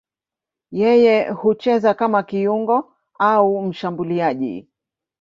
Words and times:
Yeye 0.79 1.29
hucheza 1.31 1.93
kama 1.93 2.23
kiungo 2.23 2.93
au 3.19 3.61
mshambuliaji. 3.63 4.67